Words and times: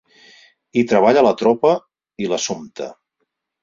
Hi 0.75 0.85
treballa 0.93 1.25
la 1.29 1.35
tropa 1.43 1.77
i 2.25 2.35
l'Assumpta. 2.35 2.93